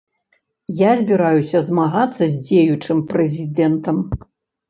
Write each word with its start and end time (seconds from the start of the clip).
Я 0.77 0.91
збіраюся 1.01 1.59
змагацца 1.67 2.23
з 2.35 2.41
дзеючым 2.45 2.97
прэзідэнтам. 3.11 3.97